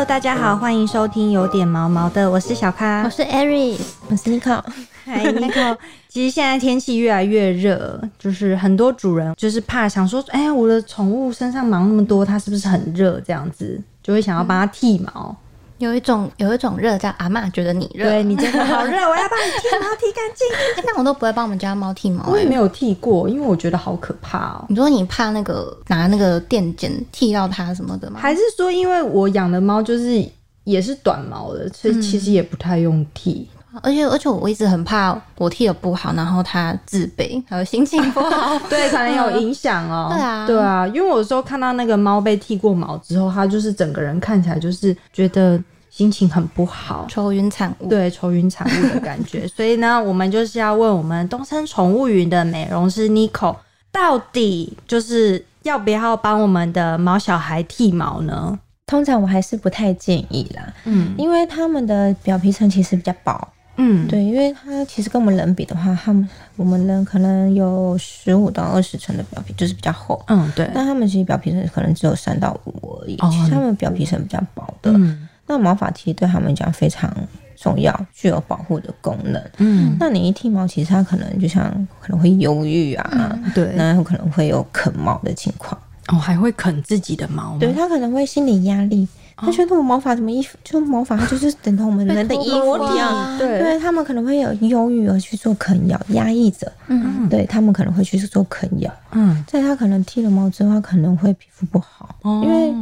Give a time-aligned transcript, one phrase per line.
[0.00, 3.76] Hello，大家好，欢迎收听有点毛毛的，我是小咖，我是 Aries，
[4.08, 4.58] 我是 Nico。
[5.04, 5.76] 嗨，Nico。
[6.08, 13.20] 其实现在天气越来越热，就是很多主人就是怕想说，哎呀，我的宠物身上毛那么多，它是不是很热？
[13.20, 15.36] 这样子就会想要帮它剃毛。
[15.80, 20.46] 有一种有一种热叫阿嬷觉得你热，对你真的好热， 我要帮你剃毛剃干净。
[20.86, 24.66] 但我都不会帮我们家猫剃毛，我也没有剃过，因为我觉得好可怕哦。
[24.68, 28.20] 你说你怕那个拿那个电剪剃到它什么的吗？
[28.20, 30.22] 还是说因为我养的猫就是
[30.64, 33.48] 也是短毛的，所以其实也不太用剃。
[33.72, 40.10] 嗯、而且而且我一直很怕我剃的不好，然后它自卑，还有心情不好， 对，可能有影响哦。
[40.12, 45.58] 对啊，对啊，因为我有时候看到那个猫被剃过毛之后，它就是整个人看起来就是觉得。
[46.00, 49.46] 心情很不好，愁云惨雾，对，愁云惨雾的感觉。
[49.54, 53.54] 所以呢，我们就是要问我们东森宠物云的美容师 Nico，
[53.92, 58.58] 到底就是要不要帮我们的毛小孩剃毛呢？
[58.86, 75.28] 通常我还是不太建议啦，嗯，因为他们的表皮层其实比较薄，嗯，对，因为它其实跟我们人比的话，他们我们人可能有十五到二十层的表皮，就是比较厚，嗯，对，但他们其实表皮层可能只有三到五而已，哦，其实他们表皮层比较薄的，嗯。
[75.50, 77.12] 那毛发其实对他们讲非常
[77.56, 79.42] 重要，具有保护的功能。
[79.56, 81.64] 嗯，那你一剃毛，其实它可能就像
[82.00, 85.76] 可能会忧郁啊，嗯、对，那有可能会有啃毛的情况。
[86.06, 87.58] 哦，还会啃自己的毛？
[87.58, 89.06] 对，它可能会心理压力，
[89.38, 93.36] 哦、他觉得我毛发怎么衣服，就毛发就是等同我们人的衣服一样。
[93.36, 96.72] 对，对他们可能会有忧郁而去做啃咬，压抑着。
[96.86, 98.92] 嗯，对他们可能会去做啃咬。
[99.10, 102.72] 嗯，在他可能剃了毛之后，他可能会皮肤不好，哦、因为。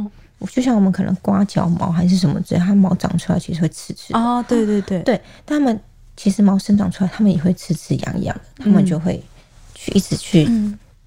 [0.47, 4.19] 就像我们可能刮脚毛还是什么之类，它毛长出来其实会刺刺的。
[4.19, 5.79] 哦，对对对，对，它们
[6.15, 9.21] 其实毛生长出来，它们也会刺刺痒痒的，它们就会
[9.73, 10.45] 去一直去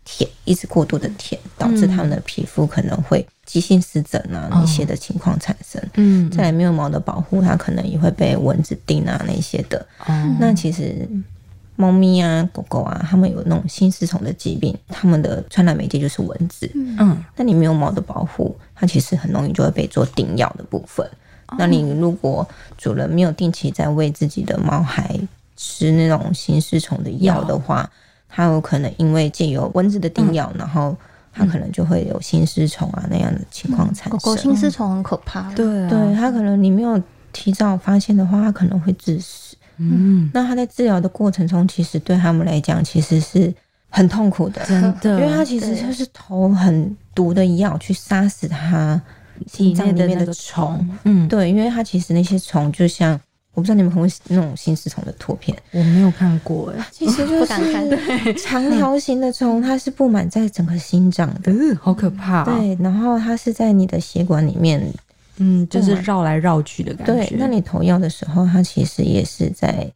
[0.05, 5.83] 舔，嗯、一直过度的舔，导致它们的皮肤可能会急性湿疹啊那些的情况产生。
[5.95, 9.87] 嗯，再来没有毛的保护，它可能也会被蚊子叮啊那些的。
[10.07, 11.09] 哦，那其实。
[11.77, 16.71] 猫咪啊，狗狗啊，它们有那种心丝虫的疾病，它们的传染媒介就是蚊子。
[16.75, 21.05] 嗯，那你没有毛的保护，它其实很容易就会被做叮咬的部分。
[21.49, 22.47] 哦、那你如果
[22.77, 25.19] 主人没有定期在喂自己的猫孩
[25.57, 27.91] 吃那种心丝虫的药的话，
[28.29, 30.95] 它有可能因为借由蚊子的叮咬，嗯、然后
[31.33, 34.13] 它可能就会有心丝虫啊那样的情况产生。
[34.13, 39.52] 狗狗心丝虫很可怕，对、啊、对，它可能你没有提早发现的话，它可能会致死。
[39.91, 43.53] 嗯，那他在治疗的过程中，其实对他们来讲，其实是
[43.89, 49.01] 很痛苦的，真的，因为他其实就是投很毒的药去杀死他
[49.47, 50.89] 心脏里面的虫。
[51.05, 53.13] 嗯，对，因为他其实那些虫就像，
[53.55, 57.47] 我不知道你们看过那种心丝虫的图片，我没有看过哎，其实就是
[58.35, 62.45] 长条形的虫，它是布满在整个心脏的，嗯，好可怕。
[62.45, 64.81] 对，然后它是在你的血管里面。
[65.39, 67.27] 嗯，就是绕来绕去的感觉。
[67.27, 69.91] 对，那你投药的时候，它其实也是在，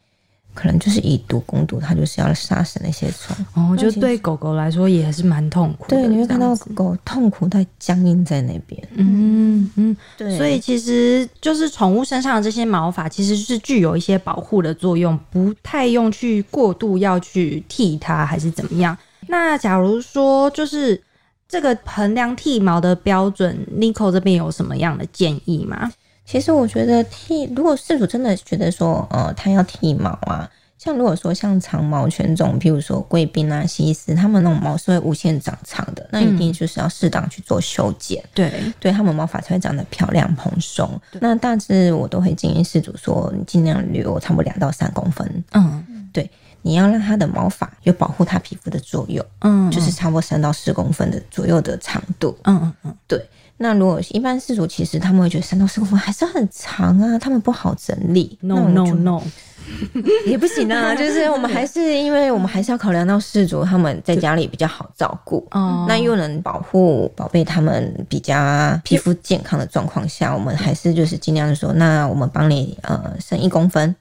[0.54, 3.36] 可能就是以毒攻毒，它就是要杀死那些虫。
[3.54, 5.97] 哦，就对狗狗来说也是蛮痛苦的。
[5.97, 8.82] 对，你会看到狗狗痛苦在僵硬在那边。
[8.94, 10.36] 嗯嗯，对。
[10.38, 18.97] 所以其实就是宠物身上的这些毛发，其实是具有一些保护的作用，不太用去过度要去剃它，还是怎么样？
[19.28, 21.00] 那假如说就是。
[21.49, 25.93] 这个衡量剃毛的标准，Nico 这边有什么样的建议吗？
[26.25, 41.01] 其实我觉得剃，如果事主真的觉得说，呃，他要剃毛啊，像如果说像长毛犬种，譬如说贵宾啊、西施，他们那种毛是会无限长长的，那一定就是要适当去做修剪，嗯、对，对他们毛发才会长得漂亮蓬松。
[41.21, 46.28] 那大致我都会建议事主说，你尽量留差不多两到三公分，嗯，对。
[46.66, 53.25] 你要让它的毛发有保护它皮肤的作用，嗯，就是差不多三到四公分的左右的长度，嗯嗯嗯，对。
[53.59, 59.22] 那如果一般饲主其实他们会觉得三到四公分还是很长啊，他们不好整理，no no no，
[60.27, 73.95] 也不行啊， 就是我们还是因为我们还是要考量到饲主他们在家里比较好照顾，哦，那又能保护宝贝他们比较皮肤健康的状况下，我们还是就是尽量说，那我们帮你呃生一公分。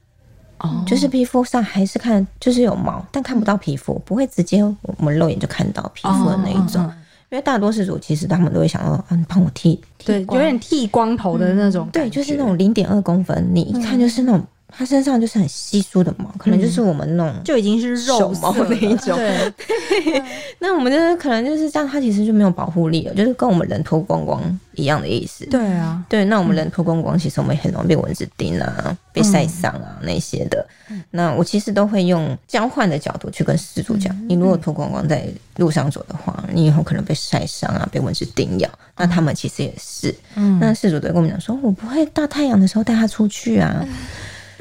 [0.58, 6.82] 哦，就是皮肤上还是看，就是有毛，但看不到皮肤，不会直接我们肉眼就看到皮肤的那一种。
[7.28, 19.16] 因为大多数主其实他们都会想说，啊，你帮我剃，对，有点剃光头的那种，对，就是那种零点二公分，你一看就是那种它身上就是很稀疏的毛，可能就是我们那种就已经是肉毛那一种。
[19.16, 19.52] 对，
[20.58, 24.42] 那我们就是可能就是这样，它其实就没有保护力了，就是跟我们人脱光光
[24.74, 25.46] 一样的意思。
[25.46, 30.66] 对啊，对，那我们人脱光光，其实我们很容易被蚊子叮啊，被晒伤啊那些的。
[31.10, 35.26] 那我其实都会用交换的角度去跟事主讲，你如果脱光光在
[35.56, 38.68] 路上走的话，你以后可能被晒伤啊，被蚊子叮咬。
[38.98, 40.14] 那他们其实也是，
[40.60, 43.82] 那事主都跟我们讲说，我不会大太阳的时候带它出去啊。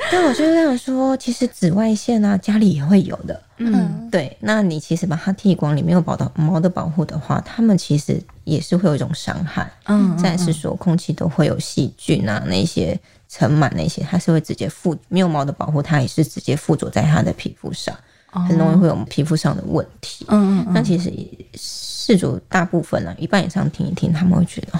[0.12, 3.42] 但我就这样说，其实紫外线啊，家里也会有的。
[3.58, 4.36] 嗯，对。
[4.40, 9.72] 那你其实把它剃光，里面有保到毛的保护的话，它们其实也是会有一种伤害。
[9.86, 13.00] 嗯，再是说空气都会有细菌啊，那些
[13.30, 17.96] 尘螨那些，它是会直接附没有毛的保护，它也是直接附着在它的皮肤上，
[18.28, 20.26] 很容易会有皮肤上的问题。
[20.30, 20.74] 嗯嗯。
[20.74, 21.12] 那其实
[21.56, 24.80] 事主大部分啊，一半以上听一听，他们会觉得，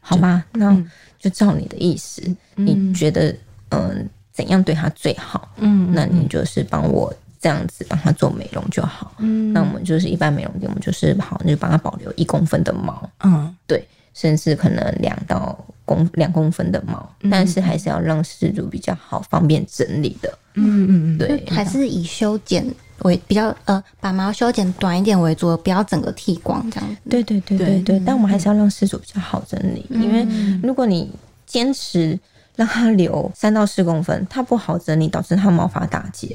[0.00, 0.76] 好吧，那
[1.18, 2.22] 就照你的意思，
[2.54, 3.34] 你觉得
[3.70, 4.08] 嗯。
[4.32, 5.48] 怎样对它最好？
[5.58, 9.12] 嗯，那你就是帮我这样子帮它做美容就好。
[9.18, 13.10] 嗯，那我们就是一般美容店，我们就是好，那就帮它保留一公分的毛。
[13.24, 20.38] 嗯，对，甚至可能两到公两公分的毛，但是还是要让饲主比较好方便整理的。
[20.54, 22.66] 嗯嗯嗯，对，还是以修剪
[23.00, 26.96] 为比较呃，把毛修剪短一点为主，不要整个剃光这样子。
[27.10, 30.26] 对对对对对，但我们还是要让失主比较好整理，因为
[30.62, 31.10] 如果你
[31.44, 32.18] 坚持。
[32.56, 36.28] 让它留三到四公分，它不好整理，导致它毛发打结，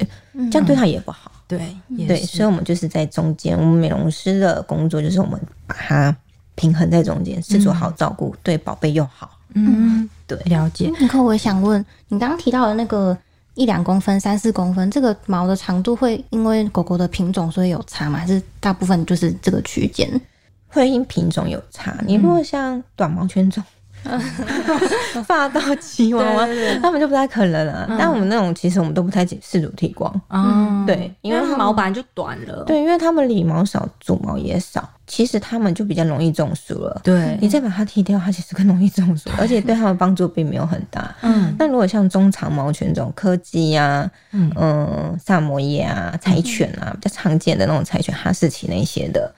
[0.52, 1.32] 这样对它也不好。
[1.48, 1.60] 对
[2.08, 6.14] 对，所以我们就是在中间，我们美容师的工作就是我们把它
[6.56, 9.32] 平衡在中间，是做好照顾，对宝贝又好。
[9.54, 10.92] 嗯，对，了解。
[11.00, 13.18] 你看，我想问你刚刚提到的那个
[13.54, 18.20] 一两公分、三四公分，这个毛的长度会因为狗狗的品种所以有差吗？
[18.20, 20.10] 还是大部分就是这个区间？
[20.68, 21.96] 会因品种有差。
[22.06, 23.64] 你如果像短毛犬种。
[25.28, 26.48] 霸道吉娃娃，
[26.82, 27.86] 他们就不太可能了。
[27.98, 30.22] 但我们那种，其实我们都不太给饲主剃光。
[30.30, 32.64] 嗯，对，因为毛本来就短了。
[32.66, 37.02] 对，因为他们理毛少，主毛也少，其实他们就比较容易中暑了。
[37.04, 41.16] 对，你再把它剃掉，它其实更容易中暑， 而且对他们帮助并没有很大。
[41.22, 49.34] 嗯，那如果像中长毛犬种，柯基呀，嗯，萨摩耶啊，柴犬啊，比较常见的那种柴犬，哈士奇那些的，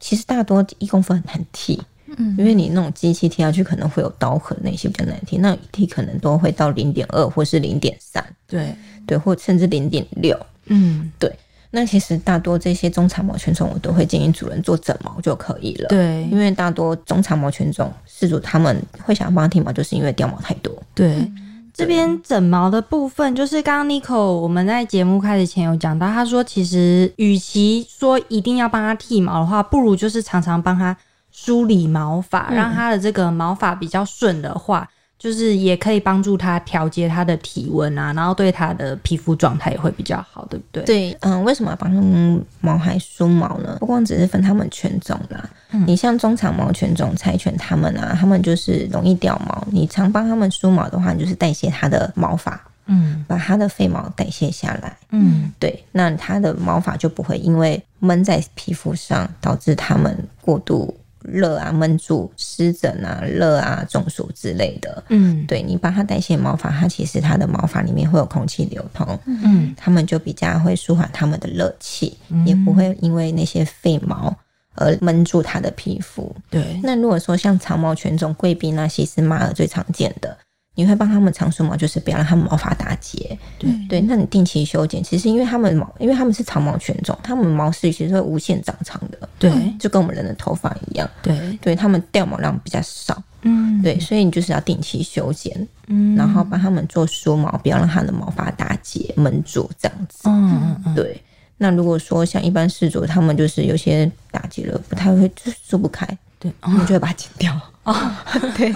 [0.00, 1.80] 其实大多一公分很难剃。
[2.18, 5.40] 嗯，因为你那种机器贴下去可能会有刀痕，那些比较难听。
[5.40, 8.74] 那一剃可能都会到零点二或是零点三，对
[9.06, 10.38] 对，或甚至零点六。
[10.66, 11.32] 嗯，对。
[11.70, 15.88] 那其实大多这些中长毛犬种，我都会建议主人做整毛就可以了。
[15.88, 20.74] 对，因为大多中长毛犬种饲主他们会想要帮它剃毛，就是因为掉毛太多。
[20.94, 21.30] 对，对
[21.74, 30.96] 这边整毛的部分，就是刚刚 Nico 我们在节目开始前有讲到，他说其实与其说一定要帮他剃毛的话，不如就是常常帮他。
[31.40, 34.88] 梳理毛发，让它的这个毛发比较顺的话，嗯、
[35.18, 40.82] 就是也可以帮助它调节它的体温啊，然后对它的皮肤状态也会比较好，对不对？
[40.82, 43.76] 对，嗯，为什么要帮它们毛孩梳毛呢？
[43.78, 60.94] 不光只是分它们犬种啦，嗯、你像中长毛犬种柴犬，它们啊，它们就是容易掉毛，你常帮它们梳毛的话，你就是代谢它的毛发，嗯，把它的废毛代谢下来，嗯，对，那它的毛发就不会因为闷在皮肤上，导致它们过度。
[61.30, 65.02] 热啊，闷住、湿疹啊、热啊、中暑之类的。
[65.08, 69.18] 嗯，对，你帮它代谢毛发，它其实它的毛发里面会有空气流通。
[69.26, 74.36] 嗯，它们就比较会舒缓它们的热气，嗯、也不会因为那些废毛
[74.74, 76.34] 而闷住它的皮肤。
[76.50, 80.36] 对，那如果说像长毛犬种贵宾啊、西施、马尔最常见的。
[80.78, 83.36] 你会帮他们长梳毛，就是不要让他们毛发打结。
[83.58, 89.28] 对对，那你定期修剪，其实因为他们毛，因为他们是长毛犬种，他们毛是其实会无限长长的。
[89.40, 91.10] 对，就跟我们人的头发一样。
[91.20, 93.20] 对，对他们掉毛量比较少。
[93.42, 100.28] 嗯，对，所以你就是要定期修剪，嗯，然后帮他们做梳毛，不要让他的毛发打结闷住这样子。
[100.28, 101.20] 嗯嗯嗯，对。
[101.56, 106.06] 那如果说像一般饲主，他们就是有些打结了，不太会就梳不开。
[106.38, 107.60] 对，我们就会把它剪掉。
[107.84, 107.94] 哦，
[108.56, 108.70] 对，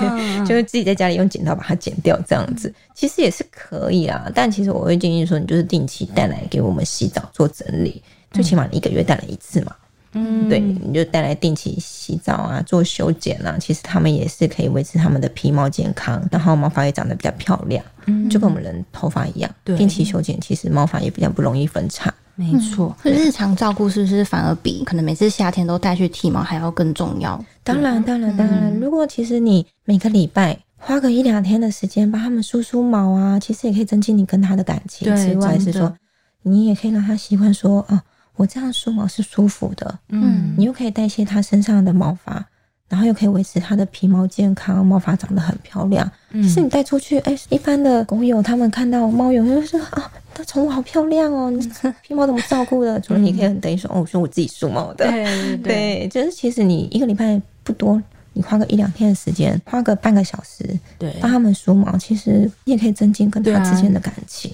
[0.47, 4.31] 就是自己在家里用剪刀把它剪掉，这样子其实也是可以啊。
[4.35, 9.77] 但其实我会建议说，你就是定期带来给我们洗澡做整理，最起码你一个月带来一次嘛。
[10.15, 17.83] 嗯，对，你就带来定期洗澡啊，做修剪啊，其实他们也是可以维持他们的皮毛健康，然后毛发也长得比较漂亮。
[18.07, 22.13] 嗯，就跟我们人头发一样，对，定期修剪，其实毛发也比较不容易分叉。
[22.35, 27.43] 没错，可日常照顾是不是反而比可能每次夏天都带去剃毛还要更重要？
[27.63, 28.75] 当然，当然，当然。
[28.81, 35.15] 如果其实你每个礼拜花个一两天的时间帮他们梳梳毛啊，其实也可以增进你跟他的感情。
[35.15, 35.95] 之外是说，
[36.43, 38.01] 你也可以让他习惯说，哦，
[38.37, 39.99] 我这样梳毛是舒服的。
[40.09, 42.45] 嗯，你又可以代谢他身上的毛发，
[42.89, 46.11] 然后又可以维持它的皮毛健康，毛发长得很漂亮。
[46.31, 50.11] 嗯，是你带出去，哎、欸，一般的狗友他们看到猫友就说啊，
[50.43, 51.53] 它宠物好漂亮哦，
[52.03, 53.01] 皮毛怎么照顾的？
[53.01, 55.09] 除了你可以很等于说， 哦，我说我自己梳毛的。
[55.09, 60.69] 对对对，对，就是其实你一个礼拜不多，你花个一两天的时间，花个半个小时，
[60.99, 64.51] 对，帮他们梳毛，其实你也可以增进跟他之间的感情，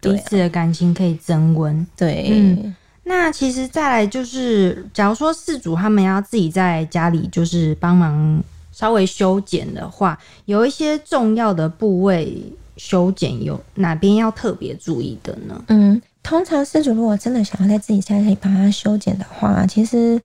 [0.00, 1.86] 彼此的感情可以增温。
[1.96, 2.28] 对。
[2.30, 2.74] 嗯
[3.06, 12.42] 那其实再来就是，假如说饲主他们要自己在家里就是帮忙稍微修剪的话，有一些重要的部位
[12.76, 15.64] 修剪有哪边要特别注意的呢？
[15.68, 20.20] 嗯，通常饲主如果真的想要在自己家里把它修剪的话，其实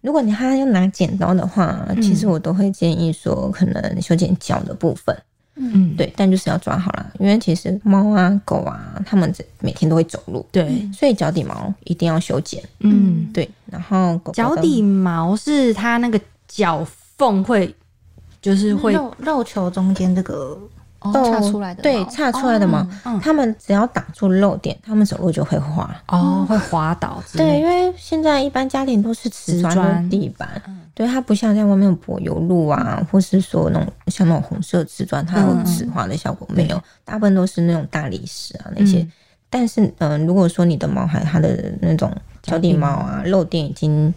[0.00, 5.16] 如果你还要拿剪刀的话，其实我都会建议说，可能修剪脚的部分。
[5.56, 9.30] 嗯，对，但就是要抓好了，因为其实猫啊、狗啊，它们
[9.60, 12.62] 每天都会走路，对，所以脚底毛一定要修剪。
[12.78, 13.46] 嗯，对。
[13.66, 16.82] 然后狗脚底毛是它那个脚
[17.18, 17.74] 缝会，
[18.40, 20.58] 就是会肉肉球中间这个
[21.00, 22.86] 岔出来的，对，差出来的毛，
[23.22, 27.22] 他们只要挡住漏点，他们走路就会滑，哦，会滑倒。
[27.32, 30.60] 对，因为现在一般家庭都是瓷砖地板。
[30.94, 38.98] 对，它不像在外面有柏油路啊，或是说那种像那种红色瓷砖，它有齿滑的效果没有，嗯、大部分都是那种大理石啊那些。
[38.98, 39.12] 嗯、
[39.48, 44.12] 但是，嗯、呃，如果说你的毛孩它的那种脚底毛啊漏点已经。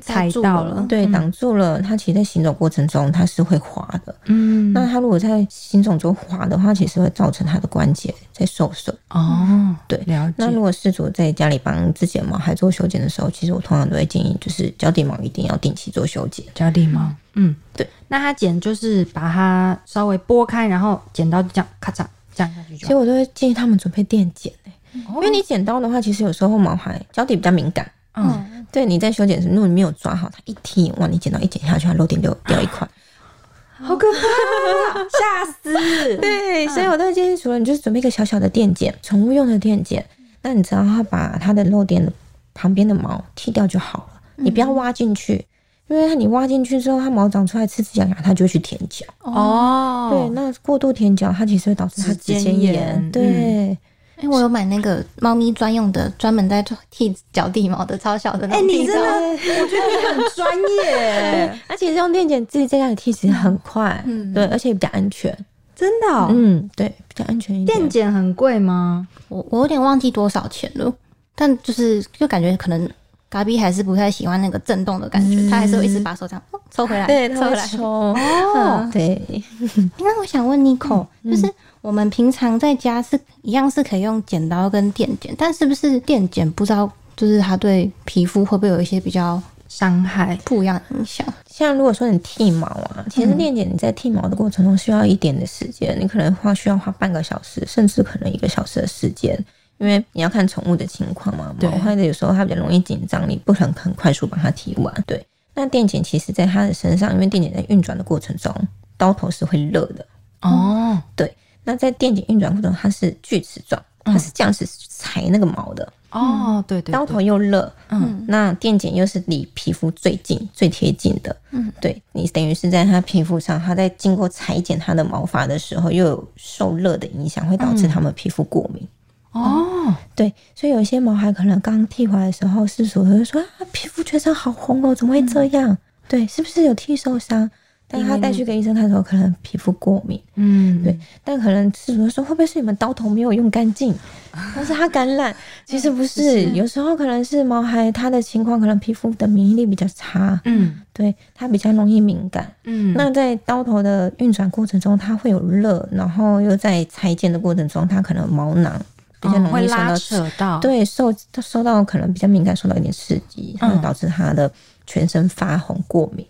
[0.00, 1.80] 踩到了，对，挡住了。
[1.82, 4.14] 它其实，在行走过程中，它是会滑的。
[4.26, 8.96] 嗯，那它如果在行走中滑的话，其实会造成它的关节在受损。
[9.10, 10.34] 哦，对，了解。
[10.36, 16.46] 那如果饲主在家里帮自己的毛孩做修剪的时候，其实我通常都会建议，就是脚底毛一定要定期做修剪。
[16.54, 17.88] 脚底毛，嗯，对。
[18.06, 22.04] 那它剪就是把它稍微拨开，然后剪刀就这样咔嚓
[22.34, 22.78] 这样下去就。
[22.78, 27.90] 其实我都会建议他们准备电剪、欸嗯、因为你剪刀的话，其实有时候毛孩脚底比较敏感。
[28.14, 32.86] 嗯，对，你在修剪时，如果你没有抓好，它一踢，哇，你剪刀一剪下去，它漏点就掉一块，
[33.80, 35.72] 好可怕，吓死！
[36.20, 40.04] 对，所以我都建议除了，你就是准备一个小小的电剪，宠物用的电剪，
[40.42, 42.12] 那你只要把它的漏点的
[42.52, 45.46] 旁边的毛剃掉就好了，你不要挖进去，
[45.88, 49.06] 因为你挖进去之后，它毛长出来刺刺痒痒，它就会去舔脚。
[49.20, 53.10] 哦，对，那过度舔脚，它其实会导致它指尖炎。
[53.10, 53.78] 对。
[54.18, 58.94] 哎、欸，我有买那个猫咪专用的，专门在剃脚底毛的超小的那种剃刀。
[58.94, 61.58] 哎、欸，你真的，我觉得你很专业。
[61.68, 65.36] 而且用电剪自己在家里剃其实很快，嗯，对，而且比较安全。
[65.76, 66.26] 真的、喔？
[66.32, 67.78] 嗯，对，比较安全一点。
[67.78, 69.06] 电剪很贵吗？
[69.28, 70.92] 我我有点忘记多少钱了，
[71.36, 72.90] 但就是就感觉可能
[73.28, 77.66] 嘎比还是不太喜欢那个震动的感觉，嗯、他还是会一直把手这样抽回来，对，抽回来。
[77.68, 79.22] 抽哦，对。
[80.00, 81.54] 那我想问 Nico，、嗯、就是。
[81.80, 91.26] 我们平常在家是一样是可以用剪刀跟电剪，但是不是电剪不知道，就是它对皮肤会不会有一些比较伤害、不一样的影响？
[91.46, 99.38] 像如果说你剃毛啊，其实电剪你在剃毛的过程中需要一点的时间，嗯、你可能花需要花半个小时，甚至可能一个小时的时间，
[99.78, 101.54] 因为你要看宠物的情况嘛。
[101.60, 105.04] 毛或者有时候它比较容易紧张，你不可能很快速把它剃完。
[105.06, 108.54] 对，那电剪其实在它的身上，因为电剪在运转的过程中，
[108.96, 110.06] 刀头是会热的。
[110.42, 111.34] 哦，对。
[111.68, 115.92] 那在电剪运转过程中，它是锯齿状，它是这样子裁那个毛的。
[116.08, 121.36] 哦，对对，刀头又热，嗯，那电剪又是离皮肤最近、最贴近的。
[121.50, 128.88] 嗯，对，你等于是在它皮肤上，它在经过裁剪它的毛发的时候，又有受热的影响，会导致它们皮肤过敏。
[129.32, 135.76] 哦，对，所以有些毛孩可能刚剃回来的时候，饲主会说啊，皮肤全身好红哦，怎么会这样？
[136.08, 137.50] 对，是不是有剃受伤？
[137.90, 140.94] 但他带去给医生看的时候，可能皮肤过敏，嗯，对。
[141.24, 143.94] 但可能是说，会不会是你们刀头没有用干净，
[144.54, 145.34] 但是他感染？
[145.64, 152.92] 其实不是，有时候可能是毛孩他的情况，可能皮肤的免疫力比较差，嗯，对，他比较容易敏感，嗯。
[152.92, 158.78] 那在刀头的运转过程中，它会有热，然后又在裁剪的过程中，它可能毛囊
[159.20, 164.50] 比较容易受到扯到，对，受受到可能比较敏感，受到一点刺激，然后导致他的
[164.86, 166.26] 全身发红过敏。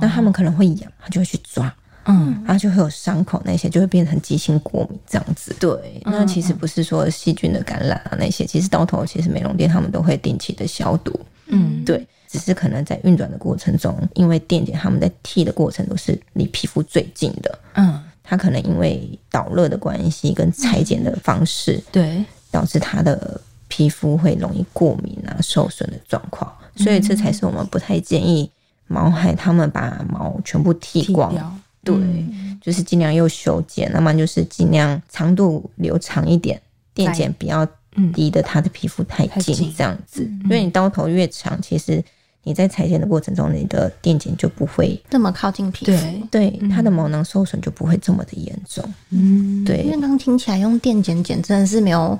[0.00, 1.72] 那他们可能会痒，他就会去抓，
[2.06, 5.54] 嗯，然后就会有伤口，那些就会变成急性过敏这样子。
[5.60, 28.50] 对，那其实不是说细菌的感染啊，那些其实刀头其实美容店他们都会定期的消毒，嗯，对，只是可能在运转的过程中，因为电解他们在剃的过程都是离皮肤最近的，嗯，他可能因为导热的关系跟裁剪的方式，对，导致他的皮肤会容易过敏啊、受损的状况，所以这才是我们不太建议。
[28.92, 31.40] 毛孩他们把毛全部剃光，剃，
[31.82, 36.60] 对，嗯、就是尽量又修剪，那么就是尽量长度留长一点，
[36.92, 37.66] 电剪不要
[38.14, 42.04] 离的他的皮肤太近，这样子，嗯、因为你刀头越长，其实
[42.44, 45.92] 你在裁剪的过程中，你的电剪就不会这么靠近皮肤，
[46.30, 48.84] 对，对，它的毛囊受损就不会这么的严重。
[49.10, 49.82] 嗯，对。
[49.84, 52.18] 因为刚听起来用电剪剪真的是没有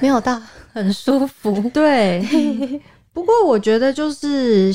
[0.00, 0.40] 没有到
[0.72, 1.70] 很舒服。
[1.72, 2.20] 对，
[3.12, 4.72] 不过我觉得就是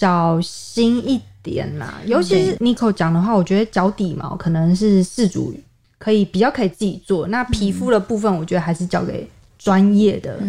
[0.00, 5.54] 小心一点啦，尤其是 Nico 讲的话，我觉得脚底毛可能是饲主
[5.98, 9.28] 可以比较可以自己做，那皮肤的部分，我觉得还是交给。
[9.62, 10.40] 专业的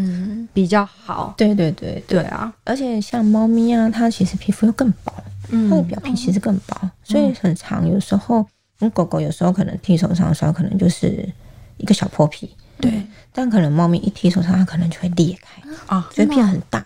[0.53, 2.21] 比较好，对对对对。
[2.21, 2.49] 啊！
[2.63, 5.13] 而且像猫咪啊，它其实皮肤又更薄，
[5.49, 7.85] 嗯，它的表皮其实更薄，所以很长。
[7.85, 8.47] 有时候，
[8.93, 11.27] 狗狗有时候可能剃手上的时候，可能就是
[11.75, 13.05] 一个小破皮，对。
[13.33, 16.85] 但可能猫咪一剃手上，它可能就会裂开啊，就会变很大，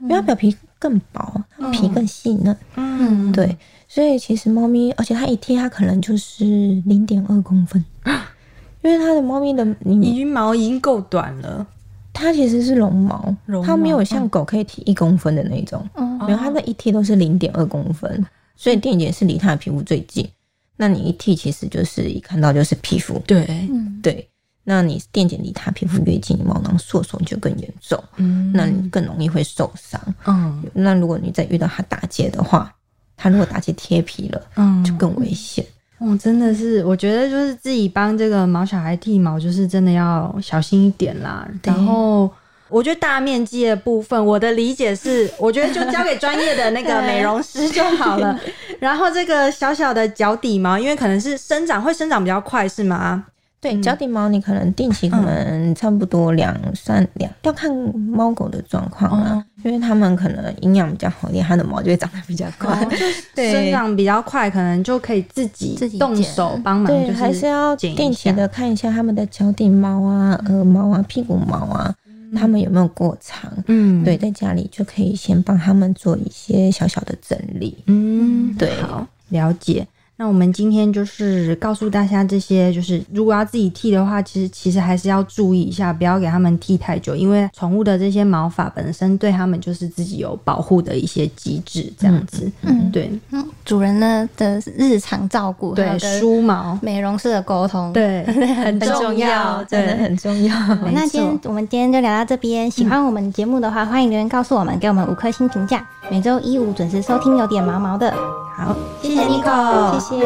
[0.00, 1.42] 因为它表皮更薄，
[1.72, 3.56] 皮更细嫩，嗯，对。
[3.88, 6.44] 所以其实猫咪，而且它一剃，它可能就是
[6.84, 7.84] 零点二公分。
[8.82, 11.66] 因为它的猫咪的羽毛已经够短了，
[12.12, 20.28] 它其实是绒毛，它没有像狗可以剃一公分的那种，嗯没有，它那一剃都是零点二公分，所以电剪是离它的皮肤最近。
[20.76, 23.68] 那你一剃，其实就是一看到就是皮肤，对，
[24.00, 24.28] 对。
[24.70, 30.62] 那你电剪离它皮肤越近，毛囊受损就更严重，嗯，那你更容易会受伤，嗯。
[30.74, 32.70] 那如果你再遇到它打结的话，
[33.16, 35.64] 它如果打结贴皮了，嗯，就更危险。
[36.00, 41.48] 哦，真的是，我觉得就是自己帮这个毛小孩剃毛，就是真的要小心一点啦。
[41.62, 42.30] 然后，
[42.68, 48.38] 我觉得大面积的部分，我的理解是， 我觉得就交给专业的那个美容师就好了。
[48.78, 53.24] 然后，这个小小的脚底毛，因为可能是生长会生长比较快，是吗？
[53.60, 62.86] 对，脚底毛你可能定期可能差不多两三两，要看猫狗的状况啦，因为它们可能营养比较好一点，它的毛就会长得比较快，
[63.34, 71.92] 对，生长比较快，可能就可以自己自己动手帮忙，对，还是要定期的看一下它们的脚底毛啊、耳毛啊、屁股毛啊，
[72.36, 79.84] 它们有没有过长，嗯，对，在家里就可以先帮他们做一些小小的整理，嗯，对，好，了解。
[80.20, 92.50] 那我们今天就是告诉大家这些，就是如果要自己剃的话，其实其实还是要注意一下，不要给他们剃太久，因为宠物的这些毛发本身对他们就是自己有保护的一些机制，这样子。
[92.62, 93.08] 嗯，对。
[93.30, 100.52] 嗯，主人呢的日常照顾，对，梳毛、美容师的沟通，对， 很重要，真的很重要。
[100.92, 105.86] 那今天我们今天就聊到这边，喜欢我们节目的话，欢迎留言告诉我们，给我们五颗星评价。
[106.10, 108.12] 每周一五准时收听，有点毛毛的。
[108.56, 110.16] 好，谢谢 Nico，谢谢，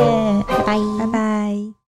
[0.47, 1.73] 拜拜，拜拜。